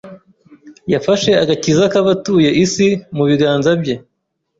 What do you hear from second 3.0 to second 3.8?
mu biganza